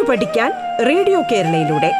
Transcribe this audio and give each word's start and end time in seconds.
കേട്ടു 0.00 0.10
പഠിക്കാൻ 0.10 0.50
റേഡിയോ 0.88 1.18
കേരളയിലൂടെ. 1.30 1.90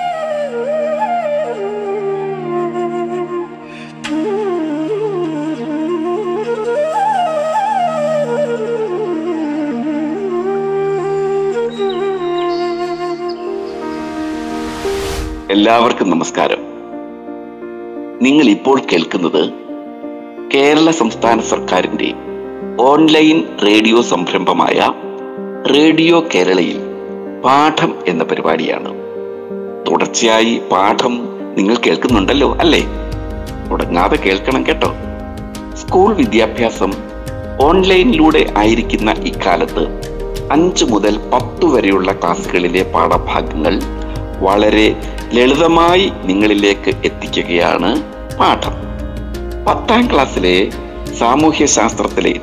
എല്ലാവർക്കും 15.52 16.10
നമസ്കാരം. 16.10 16.60
നിങ്ങൾ 18.22 18.46
ഇപ്പോൾ 18.48 18.80
കേൾക്കുന്നത് 18.92 19.44
കേരള 20.54 20.90
സംസ്ഥാന 20.90 21.40
സർക്കാരിന്റെ 21.40 22.12
ഓൺലൈൻ 22.80 23.40
റേഡിയോ 23.66 24.00
സംരംഭമായ 24.02 24.78
റേഡിയോ 25.74 26.24
കേരളയിൽ. 26.34 26.89
പാഠം 27.44 27.94
എന്ന 28.08 28.24
പരിപാടിയാണ്. 28.24 28.88
തുടർച്ചയായി 29.90 30.60
പാഠം 30.72 31.20
നിങ്ങൾ 31.56 31.76
കേൾക്കുന്നുണ്ടല്ലോ 31.86 32.56
അല്ലേ? 32.56 32.86
തുടങ്ങാതെ 33.70 34.16
കേൾക്കണം 34.16 34.66
കേട്ടോ. 34.66 34.94
സ്കൂൾ 35.74 36.14
വിദ്യാഭ്യാസം 36.14 36.92
ഓൺലൈനിലൂടെ 37.62 38.54
ആയിരിക്കുന്ന 38.58 39.12
ഇക്കാലത്ത് 39.12 39.86
അഞ്ച് 40.52 40.84
മുതൽ 40.84 41.18
പത്ത് 41.18 41.66
വരെയുള്ള 41.66 42.12
ക്ലാസ്സുകളിലെ 42.12 42.82
പാഠഭാഗങ്ങൾ 42.82 43.80
വളരെ 44.40 44.96
ലളിതമായി 45.32 46.12
നിങ്ങളിലേക്ക് 46.24 46.92
എത്തിക്കുകയാണ് 47.04 48.02
പാഠം. 48.38 48.72
പത്താം 49.68 50.12
ക്ലാസ്സിലെ 50.12 50.70
സാമൂഹ്യ 51.18 51.66
ശാസ്ത്രത്തിലെ 51.66 52.40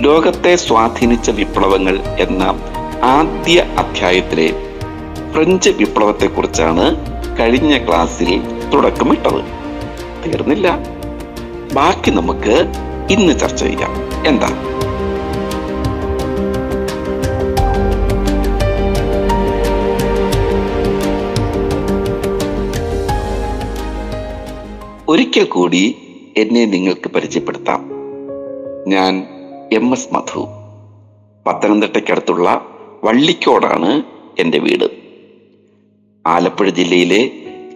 ലോകത്തെ 0.00 0.56
സ്വാധീനിച്ച 0.56 1.30
വിപ്ലവങ്ങൾ 1.30 1.98
എന്ന 1.98 2.60
ആദ്യ 3.02 3.60
അധ്യായത്തിലെ 3.60 4.54
ഫ്രഞ്ച് 5.32 5.70
വിപ്ലവത്തെക്കുറിച്ചാണ് 5.70 6.96
കഴിഞ്ഞ 7.38 7.86
ക്ലാസ്സിൽ 7.86 8.42
തുടക്കമിട്ടത്. 8.74 9.56
തീർന്നില്ല. 10.26 10.78
ബാക്കി 11.74 12.10
നമുക്ക് 12.10 12.72
ഇന്ന് 13.10 13.38
ചർച്ച 13.38 13.64
ചെയ്യാം. 13.64 13.90
എന്താ? 14.26 14.48
ഒരിക്കൽ 25.08 25.44
കൂടി 25.44 25.96
എന്നെ 26.36 26.64
നിങ്ങൾക്ക് 26.64 27.10
പരിചയപ്പെടുത്താം. 27.10 27.90
ഞാൻ 28.88 29.26
എം 29.72 29.92
എസ് 29.92 30.14
മധു. 30.14 30.46
പത്തനംതിട്ടയ്ക്കടുത്തുള്ള 31.46 32.66
വള്ളിക്കോടാണ് 33.04 34.02
എന്റെ 34.38 34.58
വീട്. 34.58 34.90
ആലപ്പുഴ 36.26 36.68
ജില്ലയിലെ 36.68 37.30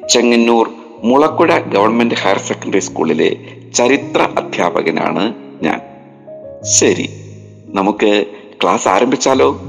Chengannur 0.08 0.70
Mulakuzha 1.04 1.58
government 1.58 2.14
higher 2.14 2.38
secondary 2.38 2.78
സ്കൂളിലെ 2.78 3.36
ചരിത്ര 3.74 4.22
അധ്യാപകനാണ് 4.22 5.34
ഞാൻ. 5.62 5.80
ശരി 6.62 7.08
നമുക്ക് 7.66 8.26
ക്ലാസ് 8.62 8.88
ആരംഭിച്ചാലോ? 8.88 9.60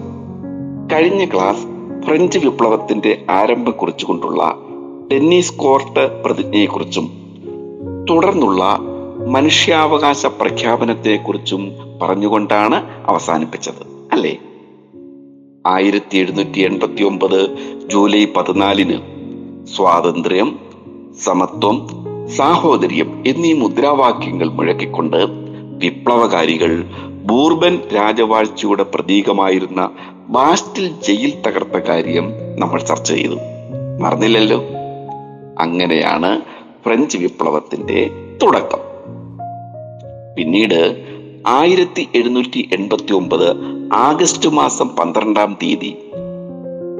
കഴിഞ്ഞ 0.93 1.25
ക്ലാസ് 1.25 1.61
ഫ്രഞ്ച് 2.05 2.39
വിപ്ലവത്തിന്റെ 2.39 3.25
ആരംഭം 3.29 3.71
കുറിച്ചുകൊണ്ടുള്ള 3.71 4.55
ടെന്നീസ് 5.11 5.53
കോർട്ട് 5.53 6.23
പ്രതിജ്ഞയെക്കുറിച്ചും 6.23 7.11
തുടർന്നുള്ള 8.09 8.79
മനുഷ്യാവകാശ 9.27 10.25
പ്രഖ്യാപനത്തെക്കുറിച്ചും 10.25 11.71
പറഞ്ഞുകൊണ്ടാണ് 12.01 12.75
അവസാനിപ്പിച്ചത് 13.07 14.09
അല്ലേ? 14.11 14.37
ആയിരത്തി 15.67 16.17
എഴുന്നൂറ്റി 16.17 16.59
എൺപത്തി 16.59 17.03
ഒമ്പത് 17.03 17.49
ജൂലൈ 17.87 18.25
പതിനാലിന്. 18.25 18.99
സ്വാതന്ത്ര്യം 19.65 20.59
സമത്വം 21.23 21.87
സാഹോദര്യം 22.27 23.23
എന്നീ 23.27 23.53
മുദ്രാവാക്യങ്ങൾ 23.53 24.49
മുഴക്കിക്കൊണ്ട് 24.49 25.17
വിപ്ലവകാരികൾ 25.77 26.83
ബൂർബൻ 27.23 27.79
രാജവാഴ്ചയുടെ 27.95 28.83
പ്രതീകമായിരുന്ന 28.83 29.89
ബാസ്റ്റിൽ 30.27 30.91
ജയിൽ 31.01 31.41
തകർത്ത 31.41 31.77
കാര്യം 31.77 32.31
നമ്മൾ 32.55 32.81
ചർച്ച 32.81 33.13
ചെയ്തു. 33.13 33.35
മറന്നില്ലല്ലോ? 33.99 34.63
അങ്ങനെയാണ് 35.59 36.41
ഫ്രഞ്ച് 36.85 37.17
വിപ്ലവത്തിന്റെ 37.17 38.09
തുടക്കം. 38.43 38.79
പിന്നീട് 40.35 41.10
ആയിരത്തി 41.47 42.09
എഴുന്നൂറ്റി 42.15 42.69
എൺപത്തി 42.73 43.13
ഒമ്പത് 43.13 43.55
ആഗസ്റ്റ് 43.93 44.49
മാസം 44.49 44.89
പന്ത്രണ്ടാം 44.89 45.57
തീയതി 45.63 45.95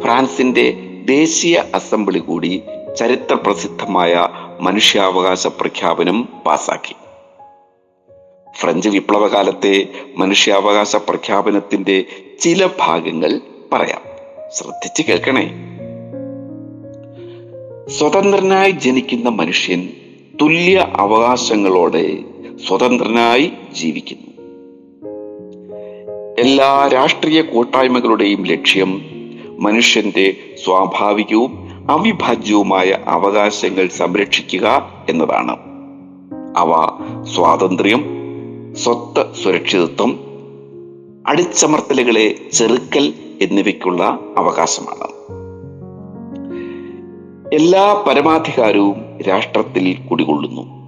ഫ്രാൻസിന്റെ 0.03 0.73
ദേശീയ 1.05 1.63
അസംബ്ലി 1.75 2.19
കൂടി 2.19 2.61
ചരിത്ര 2.97 3.33
പ്രസിദ്ധമായ 3.33 4.27
മനുഷ്യാവകാശ 4.61 5.47
പ്രഖ്യാപനം 5.47 6.27
പാസാക്കി. 6.45 6.95
ഫ്രഞ്ച് 8.57 8.89
വിപ്ലവകാലത്തെ 8.89 9.89
മനുഷ്യാവകാശ 10.17 10.95
പ്രഖ്യാപനത്തിന്റെ 10.95 12.05
ചില 12.39 12.69
ഭാഗങ്ങൾ 12.79 13.41
പറയാം. 13.73 14.01
ശ്രദ്ധിച്ചു 14.51 15.01
കേൾക്കണേ. 15.01 15.51
സ്വതന്ത്രനായി 17.89 18.71
ജനിക്കുന്ന 18.71 19.29
മനുഷ്യൻ 19.29 19.89
തുല്യ 20.41 20.87
അവകാശങ്ങളോടെ 20.95 22.23
സ്വതന്ത്രനായി 22.67 23.51
ജീവിക്കുന്നു. 23.71 24.30
എല്ലാ 26.41 26.87
രാഷ്ട്രീയ 26.87 27.41
കൂട്ടായ്മകളുടെയും 27.41 28.43
ലക്ഷ്യം 28.43 29.01
മനുഷ്യന്റെ 29.59 30.35
സ്വാഭാവികവും 30.63 31.69
അവിഭാജ്യവുമായ 31.91 32.97
അവകാശങ്ങൾ 33.07 33.87
സംരക്ഷിക്കുക 33.87 34.91
എന്നതാണ്. 35.09 35.57
അവ 36.57 36.87
സ്വാതന്ത്ര്യം 37.35 38.05
സ്വത്ത് 38.73 39.33
സുരക്ഷിതത്വം 39.43 40.19
അടിച്ചമർത്തലുകളെ 41.27 42.49
ചെറുക്കൽ 42.53 43.13
എന്നിവയ്ക്കുള്ള 43.41 44.19
അവകാശമാണ്. 44.37 45.07
എല്ലാ 47.53 48.03
പരമാധികാരവും 48.07 49.19
രാഷ്ട്രത്തിൽ 49.27 49.97
കുടികൊള്ളുന്നു. 50.11 50.80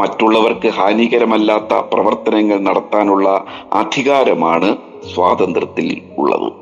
മറ്റുള്ളവർക്ക് 0.00 0.68
ഹാനികരമല്ലാത്ത 0.68 1.74
പ്രവർത്തനങ്ങൾ 1.92 2.58
നടത്താനുള്ള 2.58 3.44
അധികാരമാണ് 3.72 4.76
സ്വാതന്ത്ര്യത്തിൽ 5.14 6.02
ഉള്ളത്. 6.18 6.52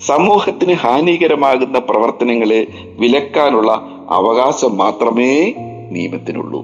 സമൂഹത്തിന് 0.00 0.72
ഹാനികരമാകുന്ന 0.72 1.78
പ്രവർത്തനങ്ങളെ 1.78 2.66
വിലക്കാനുള്ള 2.98 3.72
അവകാശം 4.10 4.76
മാത്രമേ 4.76 5.54
നിയമത്തിനുള്ളൂ. 5.90 6.60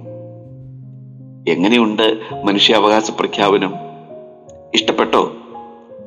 എങ്ങനെയുണ്ട് 1.49 2.21
മനുഷ്യാവകാശ 2.45 3.11
പ്രഖ്യാപനം? 3.11 3.75
ഇഷ്ടപ്പെട്ടോ? 4.75 5.33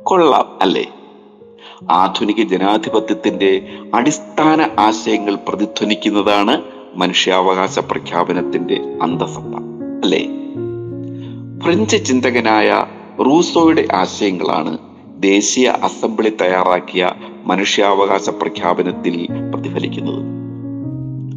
കൊള്ളാം 0.03 0.57
അല്ലേ? 0.61 0.85
ആധുനിക 1.91 2.43
ജനാധിപത്യത്തിന്റെ 2.43 3.61
അടിസ്ഥാന 3.93 4.69
ആശയങ്ങൾ 4.79 5.37
പ്രതിധ്വനിക്കുന്നതാണ് 5.47 6.61
മനുഷ്യാവകാശ 6.95 7.79
പ്രഖ്യാപനത്തിന്റെ 7.79 8.81
അന്തസത്ത 9.01 9.55
അല്ലേ? 10.03 10.27
ഫ്രഞ്ച് 11.63 12.05
ചിന്തകനായ 12.05 12.85
റൂസോയുടെ 13.25 13.87
ആശയങ്ങളാണ് 13.93 14.77
ദേശീയ 15.17 15.67
അസംബ്ലി 15.67 16.29
തയ്യാറാക്കിയ 16.29 17.11
മനുഷ്യാവകാശ 17.45 18.29
പ്രഖ്യാപനത്തിൽ 18.29 19.27
പ്രതിഫലിക്കുന്നത്. 19.53 20.23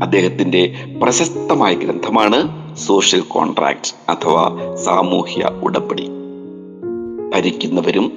അദ്ദേഹത്തിന്റെ 0.02 0.74
പ്രശസ്തമായ 1.02 1.74
ഗ്രന്ഥമാണ് 1.74 2.48
സോഷ്യൽ 2.76 3.20
കോൺട്രാക്ട് 3.20 4.10
അഥവാ 4.10 4.74
സാമൂഹ്യ 4.84 5.50
ഉടമ്പടി. 5.62 6.08
ഭരിക്കുന്നവരും 7.34 8.12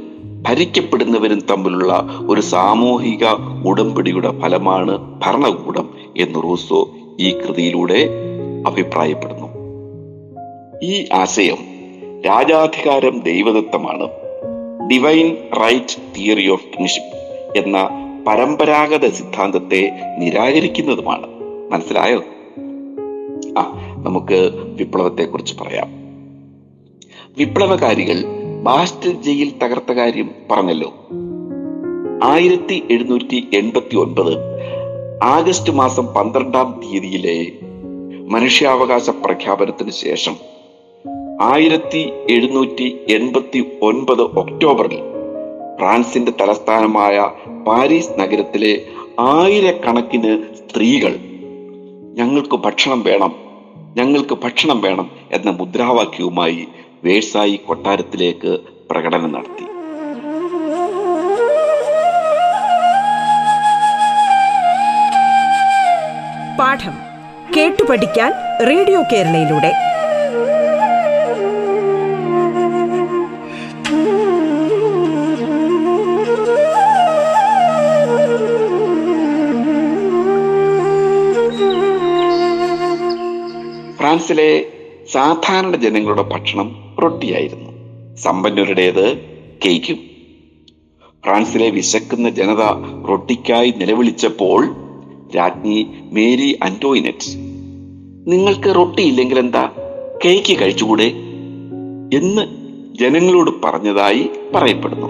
ഭരിക്കപ്പെടുന്നവരും 0.47 1.39
തമ്മിലുള്ള 1.39 2.07
ഒരു 2.27 2.42
സാമൂഹിക 2.42 3.25
ഉടമ്പടിയുടെ 3.68 4.39
ഫലമാണ് 4.39 5.19
ഭരണകൂടം 5.25 5.89
എന്ന് 6.18 6.44
റൂസോ 6.44 6.89
ഈ 7.19 7.39
കൃതിയിലൂടെ 7.39 8.10
അഭിപ്രായപ്പെടുന്നു. 8.68 9.48
ഈ 10.83 11.07
ആശയം 11.13 11.57
രാജാധികാരം 12.21 13.19
ദൈവദത്തമാണ്. 13.19 14.07
Divine 14.89 15.38
right 15.62 16.01
theory 16.18 16.50
of 16.50 16.66
kingship 16.66 17.18
എന്ന 17.60 17.89
പരമ്പരാഗത 18.27 19.10
സിദ്ധാന്തത്തെ 19.10 19.92
നിരാകരിക്കുന്നതുമാണ്. 20.18 21.27
മനസ്സിലായോ? 21.71 22.24
ആ 23.57 23.95
നമുക്ക് 23.98 24.51
വിപ്ലവത്തെ 24.54 25.24
കുറിച്ച് 25.24 25.63
പറയാം. 25.63 25.88
വിപ്ലവകാരികൾ 27.38 28.24
ബാസ്റ്റൽ 28.63 29.21
ജയിൽ 29.21 29.54
തകർത്ത 29.63 29.92
കാര്യം 29.92 30.30
പറഞ്ഞല്ലോ. 30.51 30.94
ആയിരത്തി 32.24 32.83
എഴുന്നൂറ്റി 32.92 33.48
എൺപത്തി 33.54 33.95
ഒൻപത് 33.95 34.60
ആഗസ്റ്റ് 35.21 35.74
മാസം 35.74 36.06
പന്ത്രണ്ടാം 36.16 36.81
തീയതിയിലെ 36.83 37.51
മനുഷ്യാവകാശ 38.27 39.10
പ്രഖ്യാപനത്തിന് 39.10 39.92
ശേഷം 39.92 40.36
ആയിരത്തി 41.42 42.12
എഴുന്നൂറ്റി 42.30 42.98
എൺപത്തി 43.10 43.80
ഒൻപത് 43.81 44.21
ഒക്ടോബറിൽ 44.21 45.00
ഫ്രാൻസിന്റെ 45.80 46.31
തലസ്ഥാനമായ 46.31 47.31
പാരീസ് 47.68 48.19
നഗരത്തിലെ 48.19 48.86
ആയിരക്കണക്കിന് 49.19 50.45
സ്ത്രീകൾ 50.56 51.13
ഞങ്ങൾക്ക് 52.13 52.57
ഭക്ഷണം 52.57 53.04
വേണം 53.04 53.33
ഞങ്ങൾക്ക് 53.98 54.36
ഭക്ഷണം 54.36 54.81
വേണം 54.81 55.12
എന്ന 55.31 55.51
മുദ്രാവാക്യവുമായി 55.51 56.68
വേഴ്സായി 57.04 57.56
കൊട്ടാരത്തിലേക്ക് 57.56 58.60
പ്രകടനം 58.89 59.31
നടത്തി. 59.31 59.79
പാഠം 66.59 66.91
കേട്ടു 67.57 67.83
പഠിക്കാൻ 67.83 68.31
റേഡിയോ 68.67 69.01
കേരളയിലൂടെ. 69.01 69.71
ഫ്രാൻസിലെ 83.97 84.65
സാധാരണ 85.11 85.75
ജനങ്ങളുടെ 85.75 86.21
ഭക്ഷണം 86.21 86.95
റൊട്ടിയായിരുന്നു. 87.03 87.69
സമ്പന്നരുടേത് 88.15 89.17
കേക്കും. 89.65 89.95
ഫ്രാൻസിലെ 91.23 91.69
വിശക്കുന്ന 91.69 92.29
ജനത 92.29 92.61
റൊട്ടിക്കായി 93.09 93.73
നിലവിളിച്ചപ്പോൾ 93.77 94.88
രാജ്ഞി 95.36 95.88
മേരി 96.12 96.60
അന്റോയിനറ്റ്. 96.64 97.38
നിങ്ങൾക്ക് 98.28 98.76
റൊട്ടി 98.76 99.04
ഇല്ലെങ്കിൽ 99.04 99.40
എന്താ? 99.40 99.72
കേക്ക് 100.26 100.60
കഴിച്ചുകൂടെ? 100.60 101.12
എന്ന് 102.14 102.42
ജനങ്ങളോട് 103.00 103.52
പറഞ്ഞതായി 103.64 104.30
പറയപ്പെടുന്നു. 104.56 105.08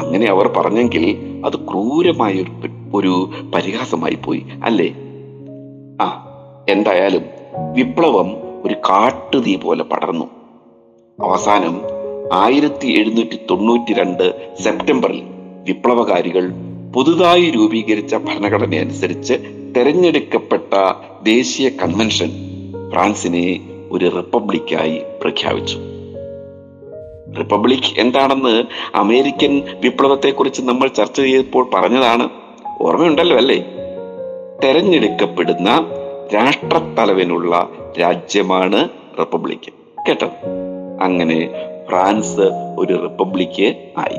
അങ്ങനെ 0.00 0.26
അവർ 0.30 0.48
പറഞ്ഞെങ്കിൽ 0.48 1.16
അത് 1.46 1.56
ക്രൂരമായ 1.56 2.32
ഒരു 2.32 2.50
ഒരു 2.94 3.30
പരിഹാസമായി 3.54 4.14
പോയി 4.14 4.46
അല്ലേ? 4.64 4.94
ആ 6.00 6.28
എന്തായാലും 6.68 7.22
വിപ്ലവം 7.72 8.36
ഒരു 8.64 8.74
കാട്ടുതീ 8.74 9.56
പോലെ 9.56 9.84
പടർന്നു. 9.84 10.24
അവസാനം 11.22 11.80
ആയിരത്തി 12.32 12.86
എഴുന്നൂറ്റി 12.86 13.38
തൊണ്ണൂറ്റി 13.50 13.94
രണ്ട് 13.94 14.56
സെപ്റ്റംബറിൽ 14.62 15.22
വിപ്ലവകാരികൾ 15.64 16.52
പുതുതായി 16.94 17.50
രൂപീകരിച്ച 17.50 18.14
ഭരണഘടനയനുസരിച്ച് 18.14 19.34
തെരഞ്ഞെടുക്കപ്പെട്ട 19.76 20.74
ദേശീയ 21.22 21.68
കൺവെൻഷൻ 21.68 22.30
ഫ്രാൻസിനെ 22.90 23.60
ഒരു 23.90 24.08
റിപ്പബ്ലിക്കായി 24.16 25.02
പ്രഖ്യാപിച്ചു. 25.20 25.78
റിപ്പബ്ലിക് 27.38 28.00
എന്താണെന്ന് 28.00 28.64
അമേരിക്കൻ 28.94 29.62
വിപ്ലവത്തെക്കുറിച്ച് 29.80 30.62
നമ്മൾ 30.62 30.88
ചർച്ച 30.88 31.20
ചെയ്തപ്പോൾ 31.20 31.70
പറഞ്ഞതാണ്. 31.74 32.28
ഓർമ്മയുണ്ടല്ലോ 32.80 33.36
അല്ലേ? 33.36 33.66
തെരഞ്ഞെടുക്കപ്പെടുന്ന 34.64 35.86
രാഷ്ട്രത്തലവനുള്ള 36.34 37.68
രാജ്യമാണ് 38.00 38.88
റിപ്പബ്ലിക്. 39.18 39.72
കേട്ടോ? 40.08 40.30
അങ്ങനെ 41.02 41.50
ഫ്രാൻസ് 41.88 42.40
ഒരു 42.78 43.02
റിപ്പബ്ലിക് 43.02 43.76
ആയി. 43.98 44.18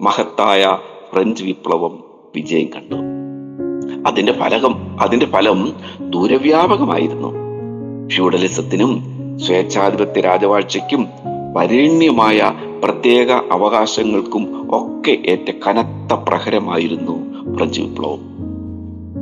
മഹത്തായ 0.00 0.78
ഫ്രഞ്ച് 1.12 1.44
വിപ്ലവം 1.44 1.98
വിജയം 2.34 2.66
കണ്ടു. 2.66 2.94
അതിന്റെ 4.08 4.32
ഫലകം 4.32 5.00
അതിന്റെ 5.00 5.26
ഫലം 5.26 5.72
ദൂരവ്യാപകമായിരുന്നു. 6.10 7.28
ഫ്യൂഡലിസത്തിനും 8.08 9.00
സ്വേച്ഛാധിപത്യ 9.46 10.20
രാജവാഴ്ചയ്ക്കും 10.20 11.06
വരേണ്യമായ 11.54 12.52
പ്രത്യേക 12.84 13.30
അവകാശങ്ങൾക്കും 13.30 14.68
ഒക്കെ 14.70 15.10
ഏറ്റ 15.10 15.50
കനത്ത 15.66 16.12
പ്രഹരമായിരുന്നു 16.12 17.30
ഫ്രഞ്ച് 17.56 17.80
വിപ്ലവം. 17.80 18.20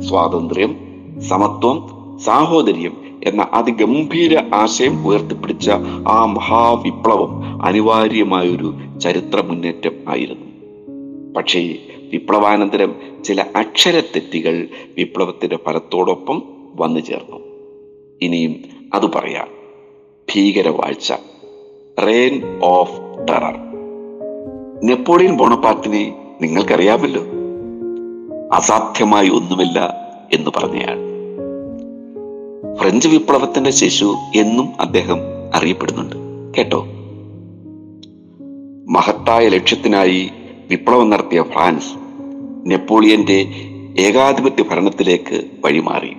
സ്വാതന്ത്ര്യം 0.01 0.75
സമത്വം 1.21 1.89
സാഹോദര്യം 2.25 2.97
എന്ന 3.23 3.47
അതിഗംഭീര 3.53 4.55
ആശയം 4.55 5.07
ഉയർത്തിപ്പിടിച്ച 5.07 5.69
ആ 6.07 6.25
മഹാവിപ്ലവം 6.25 7.63
അനിവാര്യമായൊരു 7.65 8.99
ചരിത്ര 8.99 9.41
മുന്നേറ്റം 9.41 9.91
ആയിരുന്നു. 10.09 10.48
പക്ഷേ 11.37 11.75
വിപ്ലവാനന്തരം 12.13 12.95
ചില 13.25 13.41
അക്ഷരത്തെറ്റുകൾ 13.55 14.67
വിപ്ലവത്തിന്റെ 14.97 15.57
ഫലത്തോടൊപ്പം 15.65 16.43
വന്നു 16.75 16.99
ചേർന്നു. 16.99 17.37
ഇനിയും 18.21 18.55
അത് 18.93 19.05
പറയാം. 19.05 19.47
ഭീകരവാഴ്ച. 20.35 21.13
റെയിൻ 22.05 22.59
ഓഫ് 22.63 23.01
ടെറർ 23.29 23.55
നെപ്പോളിയൻ 24.83 25.37
ബോണപ്പാർട്ടിനെ 25.37 26.15
നിങ്ങൾക്കറിയാമല്ലോ. 26.41 27.21
അസാധ്യമായി 28.53 29.29
ഒന്നുമില്ല 29.29 29.95
എന്ന് 30.33 30.51
പറഞ്ഞയാൾ. 30.57 31.09
ഫ്രഞ്ച് 32.75 33.07
വിപ്ലവത്തിന്റെ 33.07 33.71
ശിശു 33.71 34.15
എന്നും 34.35 34.69
അദ്ദേഹം 34.79 35.17
അറിയപ്പെടുന്നുണ്ട്. 35.53 36.15
കേട്ടോ? 36.57 36.85
മഹത്തായ 38.89 39.47
ലക്ഷ്യത്തിനായി 39.47 40.29
വിപ്ലവം 40.69 41.09
നടത്തിയ 41.09 41.43
ഫ്രാൻസ് 41.53 41.93
നെപ്പോളിയന്റെ 42.71 43.45
ഏകാധിപത്യ 43.99 44.63
ഭരണത്തിലേക്ക് 44.63 45.43
വഴിമാറി. 45.65 46.13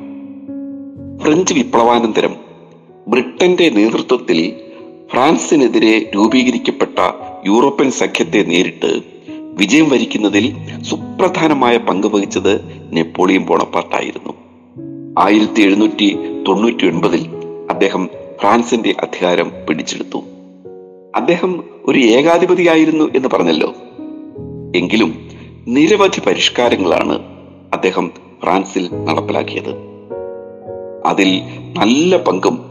ഫ്രഞ്ച് 1.23 1.55
വിപ്ലവാനന്തരം 1.55 2.35
ബ്രിട്ടന്റെ 3.08 3.69
നേതൃത്വത്തിൽ 3.69 4.52
ഫ്രാൻസിനെതിരെ 5.12 6.11
രൂപീകരിക്കപ്പെട്ട 6.14 6.99
യൂറോപ്യൻ 7.47 7.91
സഖ്യത്തെ 7.91 8.43
നേരിട്ട് 8.43 9.00
വിജയം 9.35 9.88
വരിക്കുന്നതിൽ 9.88 10.52
സുപ്രധാനമായ 10.82 11.76
പങ്ക് 11.76 12.06
വഹിച്ചത് 12.06 12.61
നെപ്പോളിയൻ 12.93 13.47
ബോണപ്പാർട്ടായിരുന്നു. 13.47 14.32
ആയിരത്തി 15.19 15.62
എഴുന്നൂറ്റി 15.62 16.17
തൊണ്ണൂറ്റി 16.49 16.87
ഒൻപതിൽ 16.87 17.26
അദ്ദേഹം 17.70 18.08
ഫ്രാൻസിന്റെ 18.41 18.94
അധികാരം 19.00 19.52
പിടിച്ചെടുത്തു. 19.69 20.25
അദ്ദേഹം 21.17 21.64
ഒരു 21.87 21.99
ഏകാധിപതിയായിരുന്നു 21.99 23.05
എന്ന് 23.17 23.29
പറഞ്ഞല്ലോ. 23.29 23.75
എങ്കിലും 24.76 25.28
നിരവധി 25.69 26.20
പരിഷ്കാരങ്ങളാണ് 26.20 27.19
അദ്ദേഹം 27.72 28.11
ഫ്രാൻസിൽ 28.43 28.88
നടപ്പിലാക്കിയത്. 29.05 29.75
അതിൽ 31.06 31.40
നല്ല 31.78 32.17
പങ്കും 32.17 32.64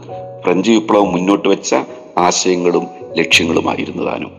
ഫ്രഞ്ച് 0.44 0.70
വിപ്ലവം 0.70 1.12
മുന്നോട്ട് 1.12 1.48
വെച്ച 1.48 1.74
ആശയങ്ങളും 2.18 2.86
ലക്ഷ്യങ്ങളുമായിരുന്നു 3.18 4.02
താനും 4.02 4.30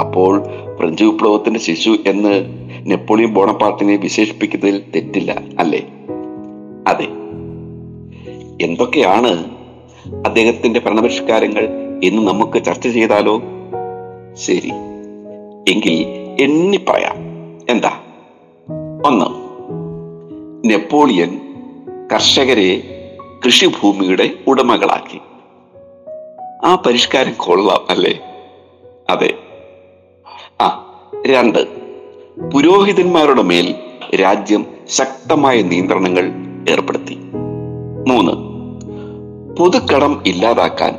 അപ്പോൾ 0.00 0.42
ഫ്രഞ്ച് 0.78 1.04
വിപ്ലവത്തിന്റെ 1.04 1.60
ശിശു 1.60 1.96
എന്ന് 2.06 2.44
നെപ്പോളിയൻ 2.86 3.34
ബോണപ്പാർട്ടിനെ 3.34 3.96
വിശേഷിപ്പിക്കുന്നതിൽ 3.96 4.82
തെറ്റില്ല 4.94 5.42
അല്ലേ? 5.58 5.86
അതെ. 6.86 7.04
എന്തൊക്കെയാണ് 8.64 9.44
അദ്ദേഹത്തിന്റെ 10.26 10.80
ഭരണപരിഷ്കാരങ്ങൾ 10.80 11.68
എന്ന് 12.04 12.28
നമുക്ക് 12.28 12.64
ചർച്ച 12.64 12.88
ചെയ്താലോ? 12.88 13.42
ശരി. 14.34 14.70
എങ്കിൽ 15.68 16.06
എണ്ണി 16.40 16.76
പറയാം. 16.76 17.16
എന്താ? 17.70 17.90
ഒന്ന് 19.06 19.48
നെപ്പോളിയൻ 20.70 21.40
കർഷകരെ 22.12 22.82
കൃഷിഭൂമിയുടെ 23.44 24.30
ഉടമകളാക്കി. 24.46 25.20
ആ 26.64 26.82
പരിഷ്കാരം 26.86 27.34
കൊള്ളാം 27.36 27.86
അല്ലേ? 27.90 28.20
അതെ. 29.10 29.34
ആ 30.60 30.84
രണ്ട് 31.26 31.66
പുരോഹിതന്മാരുടെ 32.54 33.42
മേൽ 33.42 33.74
രാജ്യം 34.14 34.66
ശക്തമായ 34.88 35.62
നിയന്ത്രണങ്ങൾ 35.62 36.32
ഏർപ്പെടുത്തി. 36.70 37.18
മൂന്ന് 38.08 38.32
പൊതുക്കടം 39.56 40.22
ഇല്ലാതാക്കാൻ 40.26 40.98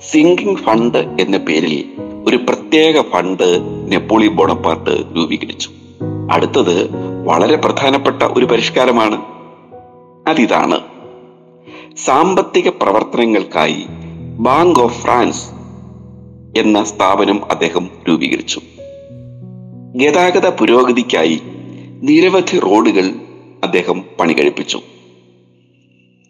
സിങ്കിങ് 0.00 0.56
ഫണ്ട് 0.56 0.98
എന്ന 0.98 1.36
പേരിൽ 1.36 2.00
ഒരു 2.26 2.36
പ്രത്യേക 2.36 3.00
ഫണ്ട് 3.00 3.79
നെപ്പോളിയൻ 3.90 4.32
ബോണപ്പാർട്ട് 4.32 4.90
രൂപീകരിച്ചു. 5.16 5.70
അടുത്തത് 6.32 6.90
വളരെ 7.26 7.56
പ്രധാനപ്പെട്ട 7.56 8.22
ഒരു 8.22 8.44
പരിഷ്കാരമാണ്. 8.44 9.22
അതിതാണ് 10.28 10.80
സാമ്പത്തിക 11.96 12.68
പ്രവർത്തനങ്ങൾക്കായി 12.68 13.86
ബാങ്ക് 14.38 14.80
ഓഫ് 14.80 15.02
ഫ്രാൻസ് 15.02 15.50
എന്ന 16.58 16.84
സ്ഥാപനം 16.84 17.50
അദ്ദേഹം 17.50 17.90
രൂപീകരിച്ചു. 18.08 18.60
ഗതാഗത 19.96 20.46
പുരോഗതിക്കായി 20.46 21.40
നിരവധി 22.02 22.58
റോഡുകൾ 22.58 23.10
അദ്ദേഹം 23.64 24.04
പണി 24.20 24.32
കഴിപ്പിച്ചു 24.32 24.80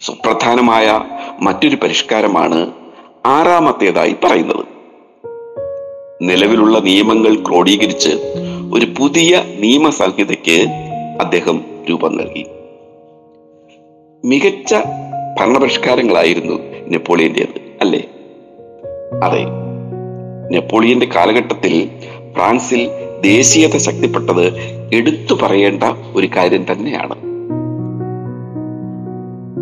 സുപ്രധാനമായ 0.01 1.05
മറ്റൊരു 1.41 1.77
പരിഷ്കാരമാണ് 1.77 2.71
ആറാമത്തേതായി 3.27 4.17
പറയുന്നത്. 4.25 4.80
നിലവിലുള്ള 6.23 6.79
നിയമങ്ങൾ 6.79 7.35
ക്രോഡീകരിച്ച് 7.35 8.11
ഒരു 8.75 8.87
പുതിയ 8.99 9.43
നിയമസംഹിതയ്ക്ക് 9.61 10.67
അദ്ദേഹം 11.21 11.65
രൂപം 11.91 12.17
നൽകി. 12.17 12.47
മികച്ച 14.25 14.75
ഭരണപരിഷ്കാരങ്ങളായിരുന്നു 15.41 16.55
നെപ്പോളിയന്റേത് 16.89 17.61
അല്ലേ? 17.81 18.07
അതെ. 19.25 19.45
നെപ്പോളിയന്റെ 20.51 21.09
കാലഘട്ടത്തിൽ 21.17 21.91
ഫ്രാൻസിൽ 22.33 22.89
ദേശീയത 23.21 23.77
ശക്തിപ്പെട്ടത് 23.77 24.47
എടുത്തു 24.95 25.35
പറയേണ്ട 25.43 25.83
ഒരു 26.17 26.29
കാര്യം 26.37 26.73
തന്നെയാണ്. 26.73 27.15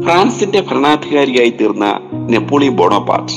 ഫ്രാൻസിന്റെ 0.04 0.60
ഭരണാധികാരിയായി 0.60 1.50
തീർന്ന 1.50 2.00
നെപ്പോളിയൻ 2.30 2.76
ബോണോപാർട്ട് 2.76 3.32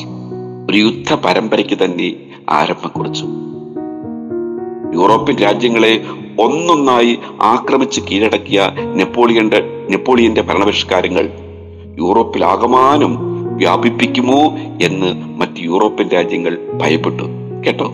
ഒരു 0.72 0.78
യുദ്ധ 0.78 1.14
പരമ്പരയ്ക്ക് 1.14 1.78
തന്നെ 1.84 2.31
ആരംഭം 2.50 2.90
കുറിച്ചു 2.90 3.26
യൂറോപ്യൻ 4.94 5.38
രാജ്യങ്ങളെ 5.38 6.06
ഒന്നൊന്നായി 6.40 7.20
ആക്രമിച്ച് 7.42 8.02
കീഴടക്കിയ 8.02 8.72
നെപ്പോളിയന്റെ 8.96 9.88
നെപ്പോളിയന്റെ 9.90 10.42
ഭരണപരിഷ്കാരങ്ങൾ 10.42 11.30
യൂറോപ്പിൽ 11.98 12.46
ആകമാനം 12.46 13.42
വ്യാപിപ്പിക്കുമോ 13.56 14.58
എന്ന് 14.82 15.26
മറ്റ് 15.40 15.60
യൂറോപ്യൻ 15.60 16.10
രാജ്യങ്ങൾ 16.10 16.72
ഭയപ്പെട്ടു. 16.74 17.24
കേട്ടോ? 17.68 17.94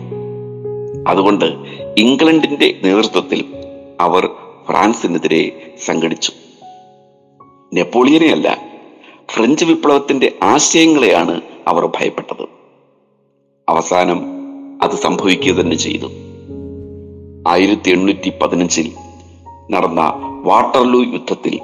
അതുകൊണ്ട് 1.08 1.44
ഇംഗ്ലണ്ടിന്റെ 1.98 2.80
നേതൃത്വത്തിൽ 2.84 3.44
അവർ 4.00 4.28
ഫ്രാൻസിനെതിരെ 4.68 5.72
സംഘടിച്ചു. 5.84 6.32
നെപ്പോളിയനെ 7.74 8.28
അല്ല 8.28 8.58
ഫ്രഞ്ച് 9.30 9.64
വിപ്ലവത്തിന്റെ 9.64 10.32
ആശയങ്ങളെയാണ് 10.42 11.40
അവർ 11.68 11.86
ഭയപ്പെട്ടത്. 11.86 12.48
അവസാനം 13.68 14.37
അത് 14.82 14.90
സംഭവിക്കുക 14.90 15.52
തന്നെ 15.52 15.76
ചെയ്തു. 15.76 16.06
ആയിരത്തി 17.48 17.90
എണ്ണൂറ്റി 17.90 18.32
പതിനഞ്ചിൽ 18.42 18.92
നടന്ന 19.70 20.12
വാട്ടർലൂ 20.44 21.02
യുദ്ധത്തിൽ 21.02 21.60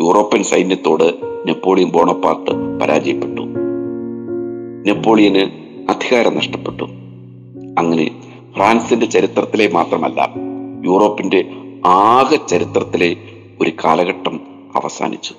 യൂറോപ്യൻ 0.00 0.42
സൈന്യത്തോട് 0.42 1.20
നെപ്പോളിയൻ 1.46 1.90
ബോണപ്പാർട്ട് 1.90 2.80
പരാജയപ്പെട്ടു. 2.80 3.42
നെപ്പോളിയന് 4.86 5.50
അധികാരം 5.90 6.36
നഷ്ടപ്പെട്ടു. 6.36 6.84
അങ്ങനെ 7.78 8.22
ഫ്രാൻസിന്റെ 8.56 9.06
ചരിത്രത്തിലെ 9.06 9.70
മാത്രമല്ല 9.72 10.30
യൂറോപ്പിന്റെ 10.84 11.44
ആകെ 11.86 12.36
ചരിത്രത്തിലെ 12.36 13.16
ഒരു 13.60 13.72
കാലഘട്ടം 13.84 14.40
അവസാനിച്ചു. 14.76 15.34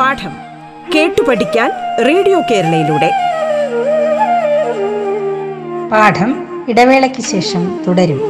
പാഠം 0.00 0.30
കേട്ടു 0.94 1.22
പഠിക്കാൻ 1.22 1.70
റേഡിയോ 2.06 2.42
കേരളയിലൂടെ. 2.50 3.10
പാഠം 5.92 6.30
ഇടവേളയ്ക്ക് 6.68 7.22
ശേഷം 7.22 7.84
തുടരും. 7.86 8.20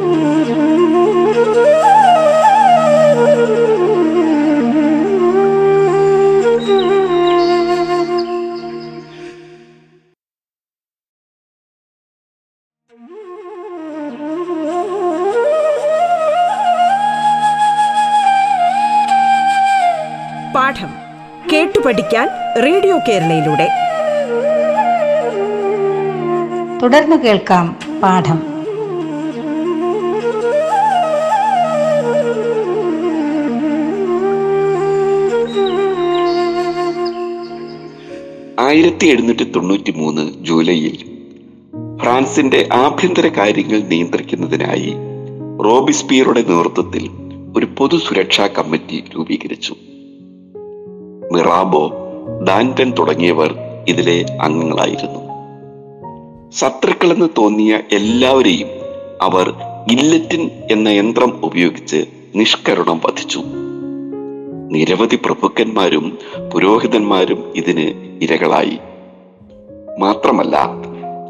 കേട്ടു 21.71 21.87
പഠിക്കാൻ 21.87 22.29
റേഡിയോ 22.63 22.99
കേരളയിലൂടെ. 23.09 23.67
തുടർന്ന് 26.83 27.17
കേൾക്കാം 27.17 27.67
പാഠം. 28.03 28.39
ആയിരത്തി 38.67 39.07
എഴുന്നൂറ്റി 39.07 39.45
തൊണ്ണൂറ്റി 39.45 39.91
മൂന്ന് 39.91 40.45
ജൂലൈയിൽ 40.45 40.97
ഫ്രാൻസിന്റെ 42.03 42.69
ആഭ്യന്തര 42.73 43.29
കാര്യങ്ങൾ 43.29 43.81
നിയന്ത്രിക്കുന്നതിനായി 43.81 44.95
റോബിസ്പിയറുടെ 45.65 46.43
നേതൃത്വത്തിൽ 46.43 47.07
ഒരു 47.57 47.67
പൊതു 47.79 47.97
സുരക്ഷാ 47.97 48.47
കമ്മിറ്റി 48.47 49.05
രൂപീകരിച്ചു. 49.17 49.77
മിറാബോ 51.33 51.91
ഡാന്റൻ 52.49 52.93
തുടങ്ങിയവർ 52.99 53.55
ഇതിലെ 53.89 54.27
അംഗങ്ങളായിരുന്നു. 54.43 55.21
ശത്രുക്കളെന്ന് 56.51 57.29
തോന്നിയ 57.39 57.81
എല്ലാവരെയും 57.93 58.69
അവർ 59.23 59.51
ഗില്ലറ്റിൻ 59.91 60.51
എന്ന 60.71 60.89
യന്ത്രം 60.89 61.41
ഉപയോഗിച്ച് 61.45 62.07
നിഷ്കരുണം 62.35 63.01
വധിച്ചു. 63.07 63.43
നിരവധി 64.71 65.17
പ്രഭുക്കന്മാരും 65.17 66.19
പുരോഹിതന്മാരും 66.55 67.53
ഇതിന് 67.57 68.19
ഇരകളായി. 68.23 68.79
മാത്രമല്ല 69.99 70.69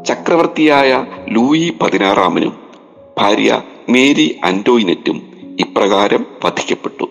ചക്രവർത്തിയായ 0.07 1.05
ലൂയി 1.29 1.73
പതിനാറാമനും 1.81 2.53
ഭാര്യ 3.19 3.61
മേരി 3.89 4.39
അന്റോയിനറ്റും 4.43 5.21
ഇപ്രകാരം 5.59 6.25
വധിക്കപ്പെട്ടു. 6.45 7.07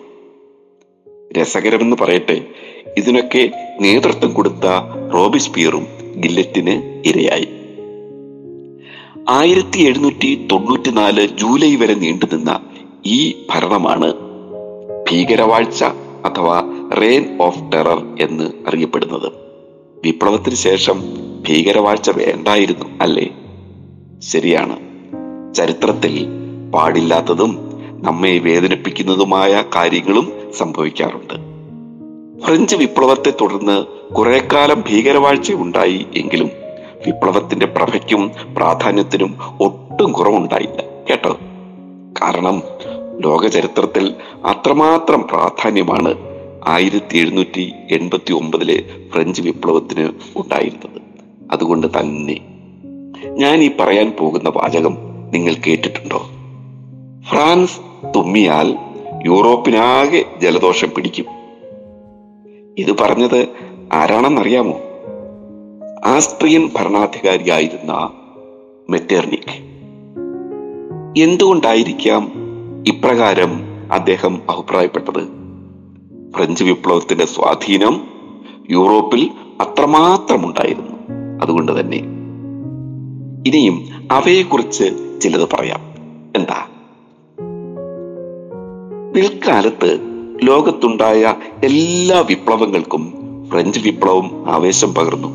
രസകരമെന്ന് 1.39 1.95
പറയട്ടെ 2.01 2.41
ഇതിനൊക്കെ 2.97 3.49
നേതൃത്വം 3.81 4.33
കൊടുത്ത 4.33 4.65
റോബിസ്പിയറും 5.13 5.87
ഗില്ലറ്റിന് 6.17 7.03
ഇരയായി. 7.05 7.47
ആയിരത്തി 9.29 9.77
എഴുന്നൂറ്റി 9.79 10.47
തൊണ്ണൂറ്റിനാല് 10.51 11.27
ജൂലൈ 11.27 11.75
വരെ 11.75 11.93
നീണ്ടുനിന്ന 11.93 12.59
ഈ 13.05 13.45
ഭരണമാണ് 13.49 14.13
ഭീകരവാഴ്ച 15.11 15.83
അഥവാ 16.25 16.63
റെയിൻ 17.01 17.41
ഓഫ് 17.41 17.59
ടെറർ 17.73 18.17
എന്ന് 18.19 18.51
അറിയപ്പെടുന്നത്. 18.67 19.31
വിപ്ലവത്തിന് 20.05 20.55
ശേഷം 20.55 21.01
ഭീകരവാഴ്ച 21.49 22.09
വേണ്ടായിരുന്നു 22.09 22.85
അല്ലേ? 23.01 23.27
ശരിയാണ്. 24.19 24.77
ചരിത്രത്തിൽ 25.53 26.27
പാടില്ലാത്തതും 26.73 27.57
നമ്മെ 28.03 28.37
വേദനിപ്പിക്കുന്നതുമായ 28.37 29.63
കാര്യങ്ങളും 29.75 30.33
സംഭവിക്കാറുണ്ട്. 30.57 31.50
ഫ്രഞ്ച് 32.45 32.75
വിപ്ലവത്തെ 32.75 33.33
തുടർന്ന് 33.41 33.85
കുറെ 34.13 34.47
കാലം 34.53 34.83
ഭീകരവാഴ്ച 34.89 35.53
ഉണ്ടായി 35.53 36.07
എങ്കിലും 36.15 36.49
വിപ്ലവത്തിന്റെ 37.07 37.65
പ്രഭയ്ക്കും 37.65 38.31
പ്രാധാന്യത്തിനും 38.57 39.37
ഒട്ടും 39.61 40.11
കുറവുണ്ടായില്ല. 40.11 40.83
കേട്ടോ? 41.09 41.37
കാരണം 42.21 42.63
ലോക 43.19 43.47
ചരിത്രത്തിൽ 43.47 44.13
അത്രമാത്രം 44.45 45.27
പ്രാധാന്യമാണ് 45.27 46.13
ആയിരത്തി 46.67 47.17
എഴുന്നൂറ്റി 47.17 47.73
എൺപത്തി 47.91 48.33
ഒമ്പതിലെ 48.33 48.83
ഫ്രഞ്ച് 49.13 49.41
വിപ്ലവത്തിന് 49.41 50.09
ഉണ്ടായിരുന്നത്. 50.35 51.01
അതുകൊണ്ട് 51.51 51.87
തന്നെ 51.87 52.37
ഞാൻ 53.25 53.63
ഈ 53.63 53.71
പറയാൻ 53.79 54.13
പോകുന്ന 54.19 54.49
വാചകം 54.49 54.97
നിങ്ങൾ 55.31 55.53
കേട്ടിട്ടുണ്ടോ? 55.53 56.17
ഫ്രാൻസ് 57.29 57.79
തുമ്മിയാൽ 58.15 58.77
യൂറോപ്പിനാകെ 59.25 60.25
ജലദോഷം 60.41 60.91
പിടിക്കും. 60.97 61.40
ഇത് 62.77 62.97
പറഞ്ഞത് 62.97 63.47
ആരാണെന്നറിയാമോ? 63.93 64.79
ആസ്ട്രിയൻ 66.05 66.69
ഭരണാധികാരിയായിരുന്ന 66.75 68.09
മെറ്റേർണിക്. 68.89 69.71
എന്തുകൊണ്ടായിരിക്കാം 71.21 72.31
ഇപ്രകാരം 72.87 73.59
അദ്ദേഹം 73.91 74.41
അഭിപ്രായപ്പെട്ടത്? 74.49 75.27
ഫ്രഞ്ച് 76.37 76.63
വിപ്ലവത്തിന്റെ 76.63 77.25
സ്വാധീനം 77.25 78.07
യൂറോപ്പിൽ 78.69 79.29
അത്രമാത്രം 79.61 80.45
ഉണ്ടായിരുന്നു 80.45 80.91
അതുകൊണ്ട് 81.41 81.79
തന്നെ. 81.79 81.97
ഇനിയും 83.47 84.07
അവയെക്കുറിച്ച് 84.11 85.17
ചിലത് 85.21 85.49
പറയാം. 85.53 85.79
എന്താ? 86.35 86.65
പിൽക്കാലത്ത് 89.15 90.10
ലോകത്തുണ്ടായ 90.43 91.35
എല്ലാ 91.63 92.19
വിപ്ലവങ്ങൾക്കും 92.19 93.13
ഫ്രഞ്ച് 93.51 93.79
വിപ്ലവം 93.79 94.51
ആവേശം 94.51 94.93
പകർന്നു. 94.93 95.27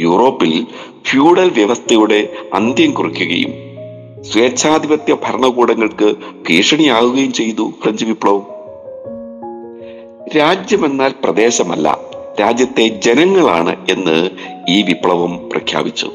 യൂറോപ്പിൽ 0.00 0.66
ഫ്യൂഡൽ 1.04 1.50
വ്യവസ്ഥയുടെ 1.50 2.28
അന്ത്യം 2.54 2.90
കുറിക്കുകയും 2.90 3.52
സ്വേച്ഛാധിപത്യ 4.24 5.14
ഭരണകൂടങ്ങൾക്ക് 5.14 6.14
ഭീഷണിയാകുകയും 6.48 7.32
ചെയ്തു 7.32 7.72
ഫ്രഞ്ച് 7.82 8.04
വിപ്ലവം. 8.04 8.42
രാജ്യമെന്നാൽ 10.38 11.14
പ്രദേശമല്ല 11.24 11.98
രാജ്യത്തെ 12.40 12.88
ജനങ്ങളാണ് 12.88 13.76
എന്ന് 13.90 14.30
ഈ 14.68 14.82
വിപ്ലവം 14.82 15.50
പ്രഖ്യാപിച്ചു. 15.50 16.10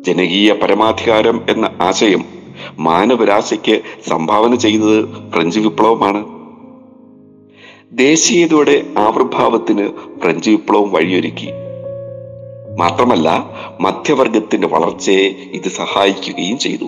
ജനകീയ 0.00 0.52
പരമാധികാരം 0.52 1.42
എന്ന 1.50 1.70
ആശയം 1.80 2.39
മാനവരാശയ്ക്ക് 2.78 3.80
സംഭാവന 4.08 4.54
ചെയ്യുന്നത് 4.54 5.32
ഫ്രഞ്ച് 5.32 5.60
വിപ്ലവമാണ്. 5.60 6.40
ദേശീയതയുടെ 7.92 8.82
ആവിർഭാവത്തിന് 8.98 9.88
ഫ്രഞ്ച് 10.22 10.50
വിപ്ലവം 10.50 10.92
വഴിയൊരുക്കി. 10.92 11.48
മാത്രമല്ല 12.78 13.50
മധ്യവർഗത്തിന്റെ 13.80 14.66
വളർച്ചയെ 14.66 15.28
ഇത് 15.52 15.68
സഹായിക്കുകയും 15.68 16.58
ചെയ്തു. 16.58 16.84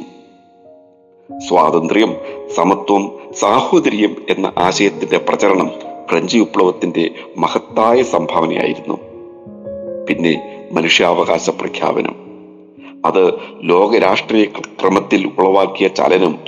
സ്വാതന്ത്ര്യം 1.48 2.14
സമത്വം 2.54 3.12
സാഹോദര്യം 3.40 4.16
എന്ന 4.28 4.52
ആശയത്തിന്റെ 4.58 5.18
പ്രചരണം 5.18 5.70
ഫ്രഞ്ച് 6.10 6.38
വിപ്ലവത്തിന്റെ 6.38 7.10
മഹത്തായ 7.38 8.02
സംഭാവനയായിരുന്നു. 8.02 8.98
പിന്നെ 10.08 10.58
മനുഷ്യാവകാശ 10.72 11.50
പ്രഖ്യാപനം. 11.50 12.11
അത് 13.04 13.32
ലോക 13.62 13.98
രാഷ്ട്രീയ 13.98 14.44
ക്രമത്തിൽ 14.44 15.30
ഉളവാക്കിയ 15.38 15.88
ചലനം 15.88 16.38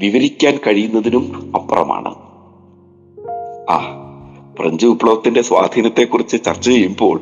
വിവരിക്കാൻ 0.00 0.58
കഴിയുന്നതിനും 0.66 1.52
അപ്പുറമാണ്. 1.54 2.14
ആ 3.70 3.78
ഫ്രഞ്ച് 4.58 4.86
വിപ്ലവത്തിന്റെ 4.86 5.42
സ്വാധീനത്തെക്കുറിച്ച് 5.42 6.44
ചർച്ച 6.44 6.68
ചെയ്യുമ്പോൾ 6.68 7.20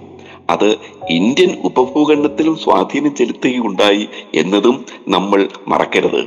അത് 0.50 0.76
ഇന്ത്യൻ 1.10 1.62
ഉപഭൂഖണ്ഡത്തിലും 1.64 2.56
സ്വാധീനം 2.56 3.14
ചെലുത്തുകയുണ്ടായി 3.14 4.08
എന്നതും 4.34 4.84
നമ്മൾ 5.08 5.48
മറക്കരുത്. 5.68 6.24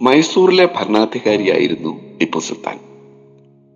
മൈസൂറിലെ 0.00 0.68
ഭരണാധികാരിയായിരുന്നു 0.76 2.18
ടിപ്പു 2.20 2.38
സുൽത്താൻ. 2.38 2.78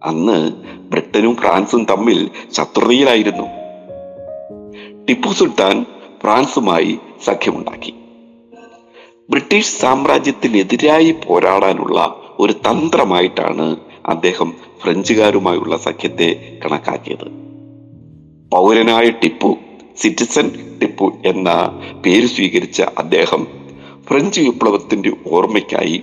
അന്ന് 0.03 0.53
ബ്രിട്ടനും 0.91 1.37
ഫ്രാൻസും 1.37 1.85
തമ്മിൽ 1.85 2.31
ശത്രുതയിലായിരുന്നു. 2.53 3.47
ടിപ്പു 5.09 5.29
സുൽത്താൻ 5.29 5.87
ഫ്രാൻസുമായി 6.23 6.99
സഖ്യമുണ്ടാക്കി. 7.25 7.93
ബ്രിട്ടീഷ് 9.31 9.79
സാമ്രാജ്യത്തിനെതിരായി 9.81 11.15
പോരാടാനുള്ള 11.29 12.17
ഒരു 12.39 12.53
തന്ത്രമായിട്ടാണ് 12.53 13.77
അദ്ദേഹം 14.07 14.55
ഫ്രഞ്ചുകാരുമായുള്ള 14.83 15.77
സഖ്യത്തെ 15.77 16.59
കണക്കാക്കിയത്. 16.65 17.29
പൗരനായ 18.53 19.11
ടിപ്പു 19.11 19.57
സിറ്റിസൺ 19.97 20.79
ടിപ്പു 20.83 21.13
എന്ന 21.25 21.49
പേര് 22.07 22.27
സ്വീകരിച്ച 22.27 22.83
അദ്ദേഹം 22.83 23.47
ഫ്രഞ്ച് 24.09 24.41
വിപ്ലവത്തിന്റെ 24.41 25.11
ഓർമ്മയ്ക്കായി 25.27 26.03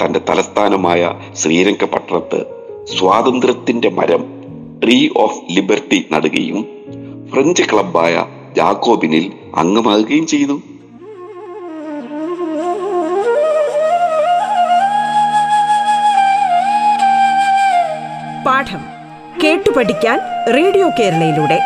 തന്റെ 0.00 0.20
തലസ്ഥാനമായ 0.28 1.02
ശ്രീരംഗപട്ടണത്ത് 1.32 2.40
സ്വാതന്ത്ര്യത്തിന്റെ 2.84 3.90
മരം 3.90 4.24
ട്രീ 4.82 5.08
ഓഫ് 5.16 5.52
ലിബർട്ടി 5.52 6.06
നടുകയും 6.12 6.58
ഫ്രഞ്ച് 7.32 7.62
ക്ലബായ 7.62 8.26
ജാക്കോബിനിൽ 8.56 9.24
അംഗമാകുകയും 9.54 10.26
ചെയ്തു 10.26 10.56
പാഠം 18.46 18.82
കേട്ടു 19.42 19.70
പഠിക്കാൻ 19.76 20.18
റേഡിയോ 20.48 20.88
കേരളയിലൂടെ. 20.98 21.58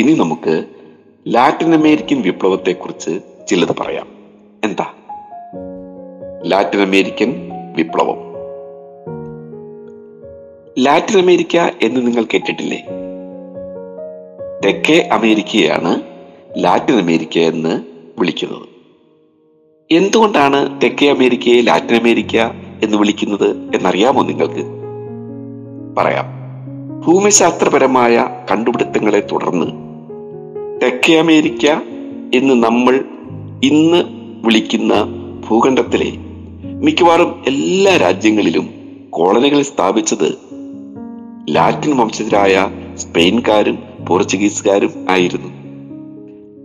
ഇനി 0.00 0.12
നമുക്ക് 0.18 0.54
ലാറ്റിൻ 1.28 1.74
അമേരിക്കൻ 1.74 2.22
വിപ്ലവത്തെക്കുറിച്ച് 2.22 3.20
ചിലത് 3.48 3.76
പറയാം. 3.80 4.06
എന്താ? 4.64 4.84
ലാറ്റിൻ 6.42 6.82
അമേരിക്കൻ 6.82 7.50
വിപ്ലവം. 7.76 8.16
ലാറ്റിൻ 10.78 11.18
അമേരിക്ക 11.18 11.56
എന്ന് 11.56 12.06
നിങ്ങൾ 12.06 12.22
കേട്ടിട്ടില്ലേ? 12.22 12.86
തെക്കേ 14.64 15.08
അമേരിക്കയാണ് 15.12 16.00
ലാറ്റിൻ 16.58 16.98
അമേരിക്ക 16.98 17.38
എന്ന് 17.38 17.84
വിളിക്കുന്നത്. 18.18 18.68
എന്തുകൊണ്ടാണ് 19.90 20.80
തെക്കേ 20.80 21.10
അമേരിക്കയെ 21.10 21.60
ലാറ്റിൻ 21.60 21.96
അമേരിക്ക 21.96 22.36
എന്ന് 22.82 22.96
വിളിക്കുന്നത് 22.96 23.76
എന്നറിയാമോ 23.76 24.22
നിങ്ങൾക്ക്? 24.22 24.64
പറയാം. 25.98 26.26
ഭൂമിശാസ്ത്രപരമായ 27.00 28.26
കണ്ടുപിടുത്തങ്ങളെ 28.50 29.20
തുടർന്ന് 29.32 29.89
തെക്കേ 30.82 31.18
അമേരിക്ക 31.18 31.66
എന്ന് 32.34 32.64
നമ്മൾ 32.64 33.04
ഇന്ന് 33.64 34.04
വിളിക്കുന്ന 34.44 34.94
ഭൂഖണ്ഡത്തിലെ 35.48 36.12
മിക്കവാറും 36.82 37.44
എല്ലാ 37.46 37.96
രാജ്യങ്ങളിലും 37.96 38.70
കോളനികൾ 39.10 39.62
സ്ഥാപിച്ചത് 39.62 40.38
ലാറ്റിൻ 41.50 41.96
വംശജരായ 41.96 42.66
സ്പെയിൻകാരും 42.94 43.78
പോർച്ചുഗീസുകാരും 44.08 45.06
ആയിരുന്നു. 45.08 45.48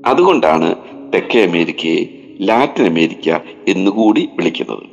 അതുകൊണ്ടാണ് 0.09 0.75
തെക്കേ 1.13 1.45
അമേരിക്കയെ 1.45 2.05
ലാറ്റിൻ 2.41 2.85
അമേരിക്ക 2.85 3.39
എന്നുകൂടി 3.67 4.29
വിളിക്കുന്നത്. 4.35 4.83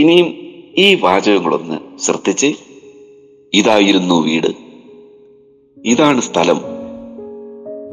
ഇനിയും 0.00 0.26
ഈ 0.78 0.94
വാചകങ്ങളൊന്ന് 0.94 1.98
ശ്രദ്ധിച്ച്. 1.98 2.54
ഇതായിരുന്നു 3.54 4.26
വീട്. 4.26 4.54
ഇതാണ് 5.84 6.20
സ്ഥലം. 6.20 6.75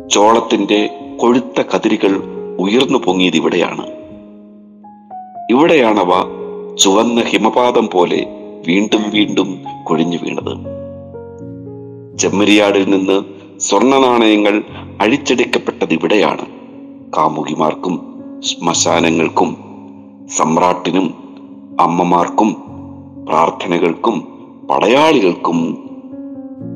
ചോളത്തിന്റെ 0.10 0.90
കൊഴുത്ത 1.18 1.62
കതിരുകൾ 1.62 2.24
ഉയർന്നു 2.60 3.00
പൊങ്ങിയത് 3.06 3.36
ഇവിടെയാണ്. 3.36 3.88
ഇവിടെയാണവ 5.50 6.10
ചുവന്ന 6.76 7.22
ഹിമപാതം 7.22 7.90
പോലെ 7.94 8.26
വീണ്ടും 8.68 9.04
വീണ്ടും 9.10 9.64
കൊഴിഞ്ഞു 9.84 10.18
വീണത്. 10.18 10.54
ചെമ്മരിയാടിൽ 12.18 12.90
നിന്ന് 12.90 13.24
സ്വർണ 13.60 13.98
നാണയങ്ങൾ 13.98 14.64
അഴിച്ചെടുക്കപ്പെട്ടത് 15.02 15.94
ഇവിടെയാണ്. 15.94 16.46
കാമുകിമാർക്കും 17.18 18.24
ശ്മശാനങ്ങൾക്കും 18.40 19.58
സമ്രാട്ടിനും 20.30 21.14
അമ്മമാർക്കും 21.80 22.56
പ്രാർത്ഥനകൾക്കും 23.28 24.28
പടയാളികൾക്കും 24.72 25.90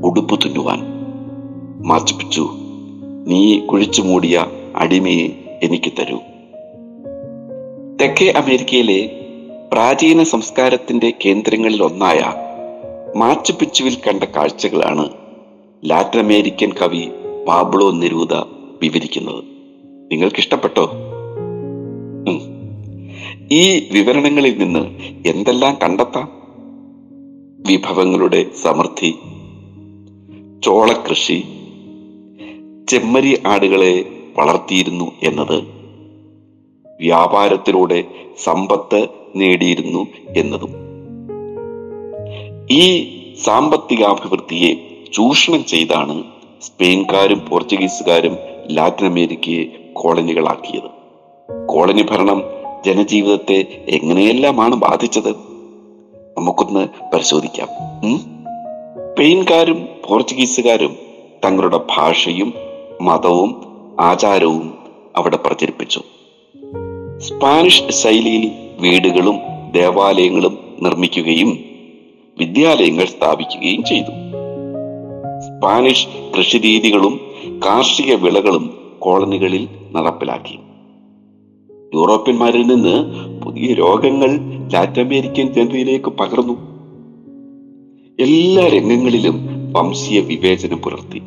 ഉടുപ്പ് 0.05 0.39
തുന്നുവാൻ 0.45 0.79
മാച്ചുപിച്ചു 1.85 2.49
നീ 3.27 3.59
കുഴിച്ചു 3.59 4.01
മൂടിയ 4.01 4.45
അടിമയെ 4.75 5.27
എനിക്ക് 5.63 5.91
തരൂ. 5.99 6.17
തെക്കേ 8.01 8.27
അമേരിക്കയിലെ 8.31 8.99
പ്രാചീന 9.73 10.23
സംസ്കാരത്തിന്റെ 10.23 11.13
കേന്ദ്രങ്ങളിൽ 11.25 11.83
ഒന്നായ 11.83 12.33
മാച്ചുപിച്ചുവിൽ 13.15 13.95
കണ്ട 13.95 14.23
കാഴ്ചകളാണ് 14.23 15.09
ലാറ്റിൻ 15.85 16.21
അമേരിക്കൻ 16.21 16.71
കവി 16.73 17.03
പാബ്ലോ 17.47 17.91
നെരൂദ 17.91 18.33
വിവരിക്കുന്നത്. 18.81 19.43
നിങ്ങൾക്ക് 20.11 20.39
ഇഷ്ടപ്പെട്ടോ 20.39 20.85
ഈ 23.51 23.89
വിവരണങ്ങളിൽ 23.91 24.57
നിന്ന് 24.57 24.83
എന്തെല്ലാം 25.27 25.77
കണ്ടെത്താം? 25.83 26.27
വിഭവങ്ങളുടെ 27.67 28.45
സമൃദ്ധി 28.63 29.11
ചോളകൃഷി 30.63 31.43
ചെമ്മരി 32.89 33.41
ആടുകളെ 33.45 34.05
വളർത്തിയിരുന്നു 34.37 35.11
എന്നത്. 35.23 35.63
വ്യാപാരത്തിലൂടെ 36.99 38.03
സമ്പത്ത് 38.43 39.07
നേടിയിരുന്നു 39.35 40.07
എന്നതും. 40.37 40.73
ഈ 42.71 43.07
സാമ്പത്തികാഭിവൃദ്ധിയെ 43.43 44.75
ചൂഷണം 45.13 45.65
ചെയ്താണ് 45.65 46.23
സ്പെയിൻകാരും 46.61 47.47
പോർച്ചുഗീസുകാരും 47.49 48.37
ലാറ്റിൻ 48.71 49.05
അമേരിക്കയെ 49.05 49.65
കോളനികളാക്കിയത്. 49.93 50.89
കോളനി 51.65 52.01
ഭരണം 52.01 52.43
ജനജീവിതത്തെ 52.85 53.85
എങ്ങനെയെല്ലാമാണ് 53.89 54.75
ബാധിച്ചത്? 54.75 55.31
നമുക്കൊന്ന് 56.37 56.87
പരിശോധിക്കാം? 57.13 57.67
സ്പെയിൻകാരും 59.13 59.87
പോർച്ചുഗീസുകാരും 60.09 60.97
തങ്ങളുടെ 61.45 61.79
ഭാഷയും 61.95 62.66
മതവും 63.01 63.65
ആചാരവും 63.99 64.73
അവിടെ 65.15 65.37
പ്രചരിപ്പിച്ചു. 65.37 66.01
സ്പാനിഷ് 67.17 67.89
ശൈലിയിൽ 67.89 68.51
വീടുകളും 68.79 69.35
ദേവാലയങ്ങളും 69.71 70.57
നിർമ്മിക്കുകയും 70.81 71.59
വിദ്യാലയങ്ങൾ 72.37 73.05
സ്ഥാപിക്കുകയും 73.05 73.83
ചെയ്തു. 73.83 74.11
സ്പാനിഷ് 75.41 76.07
കൃഷിരീതികളും 76.37 77.19
കാർഷിക 77.65 78.13
വിളകളും 78.13 78.77
കോളനികളിൽ 78.99 79.67
നടപ്പിലാക്കി. 79.91 80.59
യൂറോപ്യന്മാരിൽ 81.95 82.67
നിന്ന് 82.67 83.05
പുതിയ 83.41 83.73
രോഗങ്ങൾ 83.73 84.39
ലാറ്റിൻ 84.73 85.05
അമേരിക്കൻ 85.05 85.53
ജനതയിലേക്ക് 85.53 86.09
പകർന്നു. 86.09 86.53
എല്ലാ 88.19 88.67
രംഗങ്ങളിലും 88.67 89.47
വംശീയ 89.73 90.19
വിവേചനം 90.19 90.77
പുലർത്തി. 90.77 91.21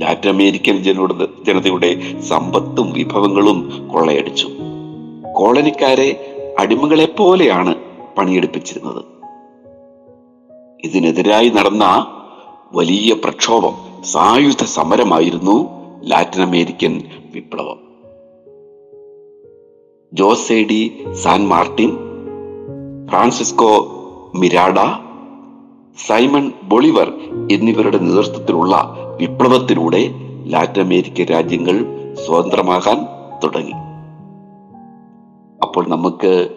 ലാറ്റിൻ 0.00 0.30
അമേരിക്കൻ 0.30 0.76
ജനോട് 0.76 1.44
ജനതയുടെ 1.46 2.20
സമ്പത്തും 2.20 2.92
വിഭവങ്ങളും 2.92 3.88
കൊള്ളയടിച്ചു. 3.92 4.48
കോളനിക്കാരെ 5.34 6.08
അടിമകളെ 6.58 7.06
പോലെയാണ് 7.06 7.74
പണിയെടുപ്പിച്ചിരുന്നത്. 8.18 9.04
ഇതിനെതിരായി 10.84 11.48
നടന്ന 11.48 12.06
വലിയ 12.72 13.12
പ്രക്ഷോഭം 13.12 14.04
സായുധ 14.04 14.64
സമരമായിരുന്നു 14.64 15.68
ലാറ്റിൻ 16.04 16.42
അമേരിക്കൻ 16.42 17.02
വിപ്ലവം 17.34 17.80
Jose de 20.12 21.04
San 21.12 21.48
Martin 21.48 21.90
Francisco 23.08 23.72
Miranda 24.34 24.78
Simon 26.06 26.52
Bolivar 26.62 27.12
എന്നിവരുടെ 27.52 27.98
നേതൃത്വത്തിലുള്ള 27.98 28.96
വിപ്ലവത്തിലൂടെ 29.16 30.10
ലാറ്റിൻ 30.46 30.84
അമേരിക്കൻ 30.84 31.24
രാജ്യങ്ങൾ 31.24 31.84
സ്വതന്ത്രമാകാൻ 32.26 33.06
തുടങ്ങി. 33.44 33.72
അപ്പോൾ 35.62 35.88
നമുക്ക് 35.88 36.48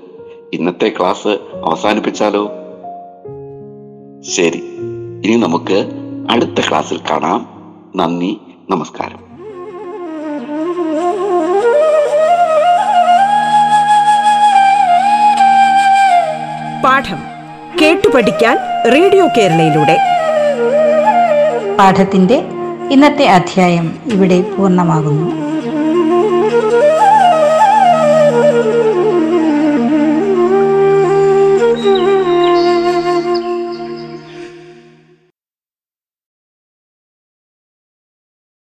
ഇന്നത്തെ 0.54 0.92
ക്ലാസ് 1.00 1.28
അവസാനിപ്പിച്ചാലോ? 1.66 2.52
ശരി 4.22 4.64
ഇനി 5.26 5.36
നമുക്ക് 5.36 5.92
അടുത്ത 6.30 6.62
ക്ലാസ്സിൽ 6.70 7.00
കാണാം. 7.12 7.50
നന്ദി 7.96 8.42
നമസ്കാരം. 8.70 9.30
പാഠം 16.82 17.18
കേട്ടു 17.82 18.08
പഠിക്കാൻ 18.08 18.58
റേഡിയോ 18.94 19.28
കേരളയിലൂടെ. 19.38 20.09
പാഠത്തിന്റെ 21.80 22.44
ഇന്നത്തെ 22.92 23.26
അധ്യായം 23.26 24.00
ഇവിടെ 24.14 24.42
പൂർണമാകുന്നു. 24.42 25.49